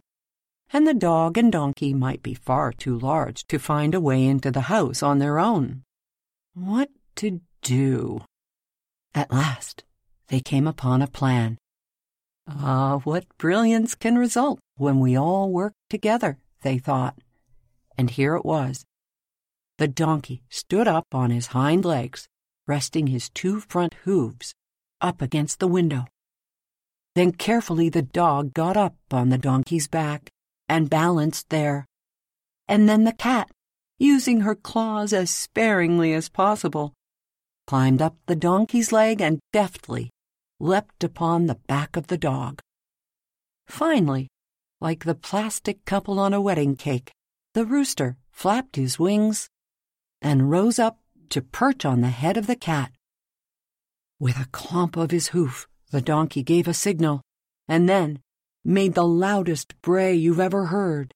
and 0.73 0.85
the 0.85 0.93
dog 0.93 1.37
and 1.37 1.49
donkey 1.49 1.93
might 1.93 2.21
be 2.21 2.33
far 2.33 2.73
too 2.73 2.99
large 2.99 3.47
to 3.47 3.57
find 3.57 3.95
a 3.95 4.01
way 4.01 4.25
into 4.25 4.51
the 4.51 4.67
house 4.67 5.01
on 5.01 5.19
their 5.19 5.39
own. 5.39 5.83
What 6.53 6.89
to 7.17 7.39
do? 7.61 8.19
At 9.13 9.31
last, 9.31 9.85
they 10.27 10.41
came 10.41 10.67
upon 10.67 11.01
a 11.01 11.07
plan. 11.07 11.57
Ah, 12.49 12.99
what 13.05 13.25
brilliance 13.37 13.95
can 13.95 14.17
result 14.17 14.59
when 14.77 14.99
we 14.99 15.17
all 15.17 15.51
work 15.51 15.73
together, 15.89 16.37
they 16.61 16.77
thought. 16.77 17.17
And 17.97 18.09
here 18.09 18.35
it 18.35 18.45
was. 18.45 18.85
The 19.77 19.87
donkey 19.87 20.43
stood 20.49 20.87
up 20.87 21.07
on 21.13 21.31
his 21.31 21.47
hind 21.47 21.85
legs, 21.85 22.27
resting 22.67 23.07
his 23.07 23.29
two 23.29 23.59
front 23.59 23.93
hooves 24.03 24.53
up 25.01 25.21
against 25.21 25.59
the 25.59 25.67
window. 25.67 26.05
Then 27.13 27.31
carefully 27.31 27.89
the 27.89 28.01
dog 28.01 28.53
got 28.53 28.75
up 28.75 28.95
on 29.11 29.29
the 29.29 29.37
donkey's 29.37 29.87
back 29.87 30.31
and 30.67 30.89
balanced 30.89 31.49
there. 31.49 31.85
And 32.67 32.89
then 32.89 33.03
the 33.03 33.13
cat, 33.13 33.49
using 33.97 34.41
her 34.41 34.55
claws 34.55 35.13
as 35.13 35.29
sparingly 35.29 36.13
as 36.13 36.29
possible, 36.29 36.93
climbed 37.67 38.01
up 38.01 38.15
the 38.25 38.35
donkey's 38.35 38.91
leg 38.91 39.21
and 39.21 39.39
deftly 39.53 40.09
leapt 40.59 41.03
upon 41.03 41.45
the 41.45 41.59
back 41.67 41.95
of 41.95 42.07
the 42.07 42.17
dog. 42.17 42.61
Finally, 43.67 44.27
like 44.81 45.03
the 45.03 45.15
plastic 45.15 45.85
couple 45.85 46.19
on 46.19 46.33
a 46.33 46.41
wedding 46.41 46.75
cake, 46.75 47.11
the 47.53 47.65
rooster 47.65 48.17
flapped 48.31 48.75
his 48.75 48.99
wings 48.99 49.49
and 50.21 50.49
rose 50.49 50.79
up 50.79 50.99
to 51.29 51.41
perch 51.41 51.85
on 51.85 52.01
the 52.01 52.09
head 52.09 52.37
of 52.37 52.47
the 52.47 52.55
cat. 52.55 52.91
With 54.19 54.37
a 54.37 54.49
clomp 54.49 54.97
of 54.97 55.11
his 55.11 55.29
hoof, 55.29 55.67
the 55.91 56.01
donkey 56.01 56.43
gave 56.43 56.67
a 56.67 56.73
signal, 56.73 57.21
and 57.67 57.87
then 57.87 58.19
made 58.63 58.93
the 58.93 59.07
loudest 59.07 59.79
bray 59.81 60.13
you've 60.13 60.39
ever 60.39 60.65
heard. 60.67 61.13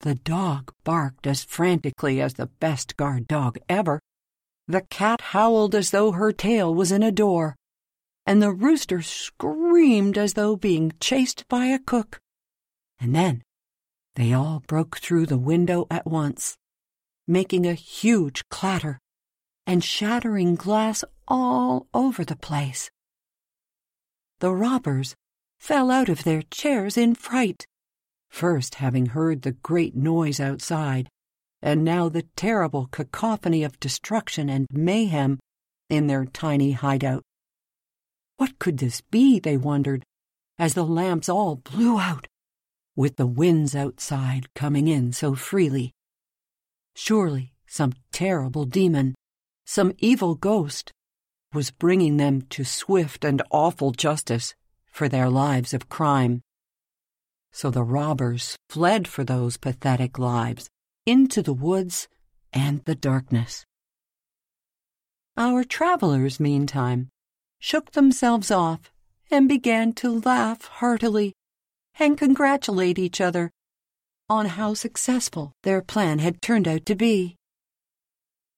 The 0.00 0.14
dog 0.14 0.72
barked 0.84 1.26
as 1.26 1.44
frantically 1.44 2.20
as 2.20 2.34
the 2.34 2.46
best 2.46 2.96
guard 2.96 3.26
dog 3.26 3.58
ever. 3.68 4.00
The 4.68 4.82
cat 4.82 5.20
howled 5.20 5.74
as 5.74 5.90
though 5.90 6.12
her 6.12 6.32
tail 6.32 6.74
was 6.74 6.92
in 6.92 7.02
a 7.02 7.12
door 7.12 7.56
and 8.26 8.40
the 8.40 8.52
rooster 8.52 9.02
screamed 9.02 10.16
as 10.16 10.34
though 10.34 10.56
being 10.56 10.92
chased 11.00 11.46
by 11.48 11.66
a 11.66 11.78
cook. 11.78 12.20
And 13.02 13.16
then 13.16 13.42
they 14.14 14.32
all 14.32 14.62
broke 14.68 14.98
through 14.98 15.26
the 15.26 15.36
window 15.36 15.88
at 15.90 16.06
once, 16.06 16.56
making 17.26 17.66
a 17.66 17.74
huge 17.74 18.48
clatter 18.48 19.00
and 19.66 19.82
shattering 19.82 20.54
glass 20.54 21.02
all 21.26 21.88
over 21.92 22.24
the 22.24 22.36
place. 22.36 22.92
The 24.38 24.52
robbers 24.52 25.16
fell 25.58 25.90
out 25.90 26.08
of 26.08 26.22
their 26.22 26.42
chairs 26.42 26.96
in 26.96 27.16
fright, 27.16 27.66
first 28.30 28.76
having 28.76 29.06
heard 29.06 29.42
the 29.42 29.52
great 29.52 29.96
noise 29.96 30.38
outside, 30.38 31.08
and 31.60 31.84
now 31.84 32.08
the 32.08 32.26
terrible 32.36 32.86
cacophony 32.86 33.64
of 33.64 33.80
destruction 33.80 34.48
and 34.48 34.68
mayhem 34.70 35.40
in 35.90 36.06
their 36.06 36.24
tiny 36.24 36.70
hideout. 36.70 37.24
What 38.36 38.60
could 38.60 38.78
this 38.78 39.00
be, 39.00 39.40
they 39.40 39.56
wondered, 39.56 40.04
as 40.56 40.74
the 40.74 40.84
lamps 40.84 41.28
all 41.28 41.56
blew 41.56 41.98
out, 41.98 42.28
with 42.94 43.16
the 43.16 43.26
winds 43.26 43.74
outside 43.74 44.52
coming 44.54 44.88
in 44.88 45.12
so 45.12 45.34
freely? 45.34 45.92
Surely 46.94 47.54
some 47.66 47.92
terrible 48.12 48.64
demon, 48.64 49.14
some 49.64 49.92
evil 49.98 50.34
ghost, 50.34 50.92
was 51.52 51.70
bringing 51.70 52.16
them 52.16 52.42
to 52.50 52.64
swift 52.64 53.24
and 53.24 53.42
awful 53.50 53.92
justice 53.92 54.54
for 54.86 55.08
their 55.08 55.30
lives 55.30 55.72
of 55.72 55.88
crime. 55.88 56.42
So 57.52 57.70
the 57.70 57.82
robbers 57.82 58.56
fled 58.68 59.08
for 59.08 59.24
those 59.24 59.56
pathetic 59.56 60.18
lives 60.18 60.68
into 61.06 61.42
the 61.42 61.52
woods 61.52 62.08
and 62.52 62.84
the 62.84 62.94
darkness. 62.94 63.64
Our 65.36 65.64
travelers, 65.64 66.38
meantime, 66.38 67.08
shook 67.58 67.92
themselves 67.92 68.50
off 68.50 68.92
and 69.30 69.48
began 69.48 69.94
to 69.94 70.20
laugh 70.20 70.66
heartily 70.66 71.32
and 71.98 72.18
congratulate 72.18 72.98
each 72.98 73.20
other 73.20 73.50
on 74.28 74.46
how 74.46 74.74
successful 74.74 75.52
their 75.62 75.82
plan 75.82 76.18
had 76.18 76.40
turned 76.40 76.66
out 76.66 76.86
to 76.86 76.94
be. 76.94 77.36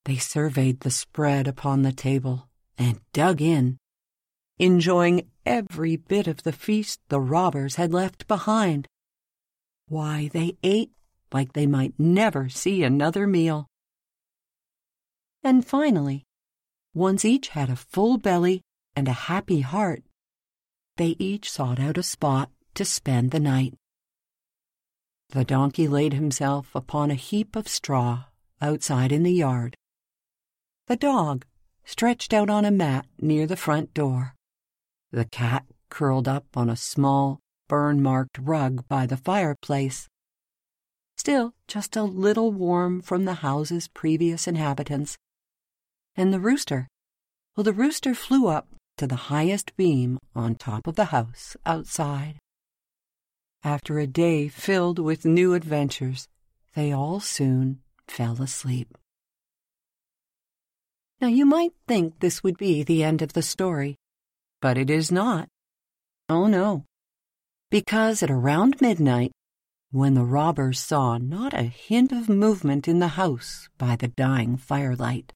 They 0.05 0.16
surveyed 0.16 0.81
the 0.81 0.90
spread 0.90 1.49
upon 1.49 1.83
the 1.83 1.92
table 1.92 2.49
and 2.79 3.01
dug 3.12 3.40
in, 3.40 3.79
enjoying 4.59 5.29
every 5.47 5.97
bit 5.97 6.27
of 6.27 6.42
the 6.42 6.53
feast 6.53 7.01
the 7.09 7.20
robbers 7.20 7.77
had 7.77 7.92
left 7.92 8.29
behind. 8.29 8.87
Why, 9.88 10.31
they 10.33 10.57
ate 10.62 10.92
like 11.33 11.53
they 11.53 11.66
might 11.66 11.94
never 11.99 12.49
see 12.49 12.83
another 12.83 13.27
meal. 13.27 13.66
And 15.42 15.66
finally, 15.66 16.25
once 16.94 17.25
each 17.25 17.49
had 17.49 17.68
a 17.68 17.77
full 17.77 18.18
belly 18.18 18.62
and 18.94 19.09
a 19.09 19.12
happy 19.12 19.61
heart, 19.61 20.05
they 20.97 21.16
each 21.18 21.51
sought 21.51 21.81
out 21.81 21.99
a 21.99 22.03
spot 22.03 22.51
to 22.75 22.85
spend 22.85 23.31
the 23.31 23.41
night. 23.41 23.75
The 25.31 25.45
donkey 25.45 25.89
laid 25.89 26.13
himself 26.13 26.75
upon 26.75 27.11
a 27.11 27.17
heap 27.17 27.57
of 27.57 27.69
straw 27.69 28.25
outside 28.61 29.13
in 29.13 29.23
the 29.23 29.33
yard. 29.33 29.77
The 30.87 30.97
dog 30.97 31.45
stretched 31.85 32.33
out 32.33 32.51
on 32.51 32.65
a 32.65 32.71
mat 32.71 33.07
near 33.21 33.47
the 33.47 33.57
front 33.57 33.95
door. 33.95 34.35
The 35.11 35.25
cat 35.25 35.65
curled 35.91 36.29
up 36.29 36.47
on 36.55 36.69
a 36.69 36.77
small, 36.77 37.41
burn 37.69 38.03
marked 38.03 38.39
rug 38.39 38.87
by 38.89 39.07
the 39.07 39.17
fireplace. 39.17 40.09
Still 41.17 41.55
just 41.69 41.97
a 41.97 42.03
little 42.03 42.53
warm 42.53 43.01
from 43.01 43.25
the 43.25 43.35
house's 43.35 43.89
previous 43.89 44.47
inhabitants. 44.47 45.17
And 46.17 46.33
the 46.33 46.41
rooster, 46.41 46.89
well, 47.57 47.65
the 47.65 47.73
rooster 47.73 48.15
flew 48.15 48.49
up 48.49 48.69
to 48.99 49.07
the 49.07 49.31
highest 49.31 49.77
beam 49.77 50.19
on 50.35 50.55
top 50.55 50.87
of 50.87 50.97
the 50.97 51.07
house 51.07 51.57
outside. 51.65 52.37
After 53.64 53.98
a 53.98 54.07
day 54.07 54.48
filled 54.48 54.98
with 54.98 55.24
new 55.24 55.55
adventures, 55.55 56.29
they 56.74 56.92
all 56.92 57.18
soon 57.18 57.81
fell 58.07 58.42
asleep. 58.42 58.98
Now 61.18 61.29
you 61.29 61.46
might 61.46 61.72
think 61.88 62.20
this 62.20 62.42
would 62.42 62.59
be 62.59 62.83
the 62.83 63.03
end 63.03 63.22
of 63.22 63.33
the 63.33 63.40
story, 63.40 63.96
but 64.61 64.77
it 64.77 64.90
is 64.90 65.11
not. 65.11 65.48
Oh 66.29 66.46
no. 66.46 66.85
Because 67.70 68.22
at 68.22 68.31
around 68.31 68.83
midnight, 68.83 69.33
when 69.90 70.12
the 70.12 70.24
robbers 70.24 70.79
saw 70.79 71.16
not 71.16 71.55
a 71.55 71.62
hint 71.62 72.12
of 72.12 72.29
movement 72.29 72.87
in 72.87 72.98
the 72.98 73.16
house 73.16 73.70
by 73.79 73.96
the 73.96 74.09
dying 74.09 74.59
firelight, 74.59 75.33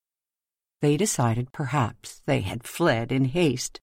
they 0.83 0.99
decided 0.99 1.51
perhaps 1.53 2.21
they 2.27 2.43
had 2.43 2.63
fled 2.63 3.11
in 3.11 3.25
haste. 3.25 3.81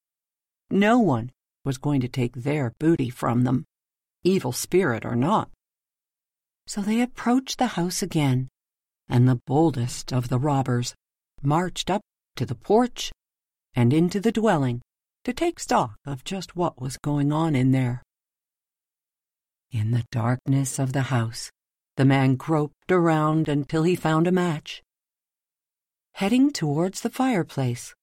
No 0.70 1.00
one 1.00 1.32
was 1.64 1.78
going 1.78 2.00
to 2.02 2.08
take 2.08 2.34
their 2.36 2.74
booty 2.78 3.10
from 3.10 3.42
them, 3.42 3.64
evil 4.26 4.52
spirit 4.52 5.04
or 5.04 5.14
not. 5.14 5.50
So 6.66 6.80
they 6.80 7.00
approached 7.00 7.58
the 7.58 7.68
house 7.78 8.02
again, 8.02 8.48
and 9.08 9.28
the 9.28 9.40
boldest 9.46 10.12
of 10.12 10.28
the 10.28 10.38
robbers 10.38 10.94
marched 11.42 11.90
up 11.90 12.02
to 12.34 12.44
the 12.44 12.54
porch 12.56 13.12
and 13.74 13.92
into 13.92 14.20
the 14.20 14.32
dwelling 14.32 14.82
to 15.24 15.32
take 15.32 15.60
stock 15.60 15.96
of 16.04 16.24
just 16.24 16.56
what 16.56 16.80
was 16.80 16.96
going 16.98 17.32
on 17.32 17.54
in 17.54 17.70
there. 17.70 18.02
In 19.70 19.92
the 19.92 20.04
darkness 20.10 20.78
of 20.78 20.92
the 20.92 21.02
house, 21.02 21.50
the 21.96 22.04
man 22.04 22.36
groped 22.36 22.90
around 22.90 23.48
until 23.48 23.84
he 23.84 23.94
found 23.94 24.26
a 24.26 24.32
match 24.32 24.82
heading 26.14 26.50
towards 26.50 27.02
the 27.02 27.10
fireplace. 27.10 27.94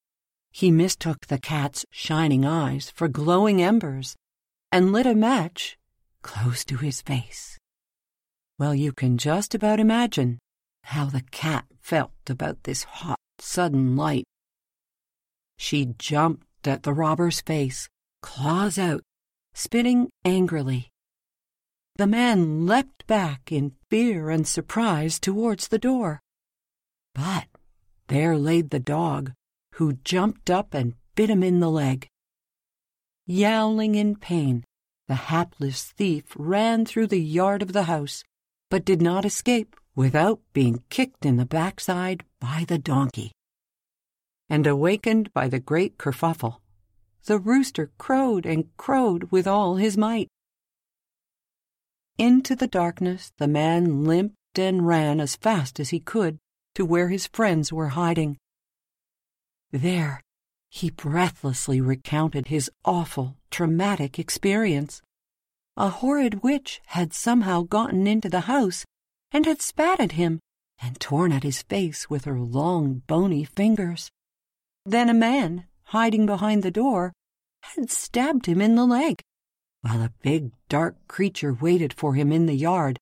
He 0.52 0.70
mistook 0.70 1.26
the 1.26 1.38
cat's 1.38 1.84
shining 1.90 2.44
eyes 2.44 2.88
for 2.94 3.08
glowing 3.08 3.60
embers 3.60 4.14
and 4.70 4.92
lit 4.92 5.04
a 5.04 5.16
match 5.16 5.76
close 6.24 6.64
to 6.64 6.78
his 6.78 7.00
face. 7.02 7.58
Well, 8.58 8.74
you 8.74 8.92
can 8.92 9.18
just 9.18 9.54
about 9.54 9.78
imagine 9.78 10.38
how 10.82 11.06
the 11.06 11.22
cat 11.30 11.66
felt 11.80 12.28
about 12.28 12.64
this 12.64 12.82
hot, 12.82 13.20
sudden 13.38 13.94
light. 13.94 14.24
She 15.56 15.94
jumped 15.98 16.66
at 16.66 16.82
the 16.82 16.92
robber's 16.92 17.40
face, 17.40 17.88
claws 18.22 18.78
out, 18.78 19.02
spitting 19.54 20.08
angrily. 20.24 20.88
The 21.96 22.06
man 22.06 22.66
leapt 22.66 23.06
back 23.06 23.52
in 23.52 23.72
fear 23.88 24.30
and 24.30 24.48
surprise 24.48 25.20
towards 25.20 25.68
the 25.68 25.78
door. 25.78 26.20
But 27.14 27.46
there 28.08 28.36
laid 28.36 28.70
the 28.70 28.80
dog, 28.80 29.32
who 29.74 29.98
jumped 30.04 30.50
up 30.50 30.74
and 30.74 30.94
bit 31.14 31.30
him 31.30 31.42
in 31.42 31.60
the 31.60 31.70
leg. 31.70 32.08
Yowling 33.26 33.94
in 33.94 34.16
pain, 34.16 34.64
the 35.08 35.14
hapless 35.14 35.84
thief 35.84 36.24
ran 36.36 36.86
through 36.86 37.08
the 37.08 37.20
yard 37.20 37.62
of 37.62 37.72
the 37.72 37.84
house, 37.84 38.24
but 38.70 38.84
did 38.84 39.02
not 39.02 39.24
escape 39.24 39.76
without 39.94 40.40
being 40.52 40.82
kicked 40.90 41.24
in 41.24 41.36
the 41.36 41.46
backside 41.46 42.24
by 42.40 42.64
the 42.66 42.78
donkey. 42.78 43.32
And 44.48 44.66
awakened 44.66 45.32
by 45.32 45.48
the 45.48 45.60
great 45.60 45.98
kerfuffle, 45.98 46.60
the 47.26 47.38
rooster 47.38 47.90
crowed 47.98 48.44
and 48.44 48.76
crowed 48.76 49.30
with 49.30 49.46
all 49.46 49.76
his 49.76 49.96
might. 49.96 50.28
Into 52.18 52.54
the 52.54 52.66
darkness 52.66 53.32
the 53.38 53.48
man 53.48 54.04
limped 54.04 54.58
and 54.58 54.86
ran 54.86 55.20
as 55.20 55.36
fast 55.36 55.80
as 55.80 55.90
he 55.90 56.00
could 56.00 56.38
to 56.74 56.84
where 56.84 57.08
his 57.08 57.26
friends 57.26 57.72
were 57.72 57.88
hiding. 57.88 58.36
There, 59.72 60.20
he 60.68 60.90
breathlessly 60.90 61.80
recounted 61.80 62.48
his 62.48 62.70
awful, 62.84 63.36
traumatic 63.54 64.18
experience. 64.18 65.00
A 65.76 65.88
horrid 65.88 66.42
witch 66.42 66.80
had 66.86 67.12
somehow 67.14 67.62
gotten 67.62 68.04
into 68.04 68.28
the 68.28 68.50
house 68.50 68.84
and 69.30 69.46
had 69.46 69.62
spat 69.62 70.00
at 70.00 70.18
him 70.18 70.40
and 70.82 70.98
torn 70.98 71.30
at 71.30 71.44
his 71.44 71.62
face 71.62 72.10
with 72.10 72.24
her 72.24 72.40
long, 72.40 73.02
bony 73.06 73.44
fingers. 73.44 74.10
Then 74.84 75.08
a 75.08 75.14
man, 75.14 75.66
hiding 75.84 76.26
behind 76.26 76.64
the 76.64 76.72
door, 76.72 77.12
had 77.62 77.92
stabbed 77.92 78.46
him 78.46 78.60
in 78.60 78.74
the 78.74 78.86
leg, 78.86 79.20
while 79.82 80.02
a 80.02 80.12
big, 80.20 80.50
dark 80.68 80.96
creature 81.06 81.54
waited 81.54 81.92
for 81.92 82.14
him 82.14 82.32
in 82.32 82.46
the 82.46 82.56
yard 82.56 82.98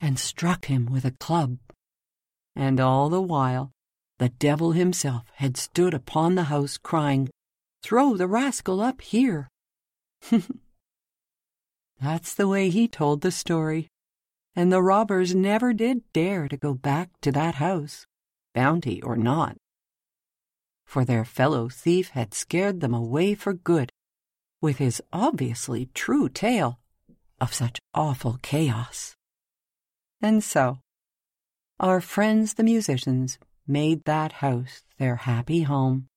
and 0.00 0.20
struck 0.20 0.66
him 0.66 0.86
with 0.86 1.04
a 1.04 1.18
club. 1.18 1.58
And 2.54 2.78
all 2.78 3.08
the 3.08 3.20
while, 3.20 3.72
the 4.20 4.28
devil 4.28 4.70
himself 4.70 5.24
had 5.34 5.56
stood 5.56 5.94
upon 5.94 6.36
the 6.36 6.44
house 6.44 6.78
crying, 6.78 7.28
Throw 7.82 8.16
the 8.16 8.28
rascal 8.28 8.80
up 8.80 9.00
here. 9.00 9.48
That's 12.00 12.34
the 12.34 12.48
way 12.48 12.68
he 12.70 12.88
told 12.88 13.20
the 13.20 13.30
story, 13.30 13.88
and 14.54 14.72
the 14.72 14.82
robbers 14.82 15.34
never 15.34 15.72
did 15.72 16.02
dare 16.12 16.48
to 16.48 16.56
go 16.56 16.74
back 16.74 17.10
to 17.22 17.32
that 17.32 17.56
house, 17.56 18.06
bounty 18.54 19.02
or 19.02 19.16
not. 19.16 19.56
For 20.84 21.04
their 21.04 21.24
fellow 21.24 21.68
thief 21.68 22.10
had 22.10 22.34
scared 22.34 22.80
them 22.80 22.94
away 22.94 23.34
for 23.34 23.52
good 23.52 23.90
with 24.60 24.78
his 24.78 25.02
obviously 25.12 25.90
true 25.94 26.28
tale 26.28 26.78
of 27.40 27.52
such 27.52 27.78
awful 27.94 28.38
chaos. 28.42 29.16
And 30.20 30.42
so, 30.42 30.78
our 31.78 32.00
friends 32.00 32.54
the 32.54 32.64
musicians 32.64 33.38
made 33.66 34.04
that 34.04 34.32
house 34.32 34.84
their 34.98 35.16
happy 35.16 35.62
home. 35.62 36.08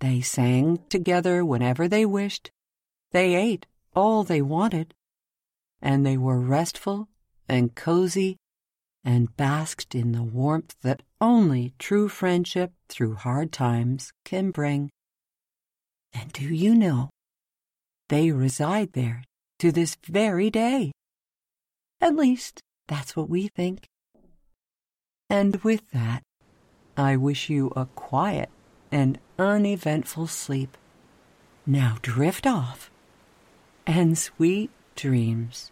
They 0.00 0.20
sang 0.20 0.80
together 0.88 1.44
whenever 1.44 1.86
they 1.86 2.06
wished, 2.06 2.50
they 3.12 3.34
ate 3.34 3.66
all 3.94 4.24
they 4.24 4.42
wanted, 4.42 4.94
and 5.82 6.04
they 6.04 6.16
were 6.16 6.40
restful 6.40 7.08
and 7.48 7.74
cozy 7.74 8.36
and 9.04 9.36
basked 9.36 9.94
in 9.94 10.12
the 10.12 10.22
warmth 10.22 10.74
that 10.82 11.02
only 11.20 11.72
true 11.78 12.08
friendship 12.08 12.72
through 12.88 13.14
hard 13.14 13.52
times 13.52 14.12
can 14.24 14.50
bring. 14.50 14.90
And 16.12 16.32
do 16.32 16.44
you 16.44 16.74
know, 16.74 17.10
they 18.08 18.30
reside 18.30 18.92
there 18.92 19.24
to 19.58 19.72
this 19.72 19.96
very 20.06 20.50
day. 20.50 20.92
At 22.00 22.16
least, 22.16 22.60
that's 22.88 23.14
what 23.14 23.28
we 23.28 23.48
think. 23.48 23.86
And 25.28 25.56
with 25.62 25.90
that, 25.92 26.22
I 26.96 27.16
wish 27.16 27.48
you 27.48 27.72
a 27.76 27.86
quiet 27.86 28.50
and 28.90 29.18
uneventful 29.38 30.26
sleep. 30.26 30.76
Now 31.66 31.98
drift 32.02 32.46
off, 32.46 32.89
and 33.86 34.16
sweet 34.16 34.70
dreams. 34.96 35.70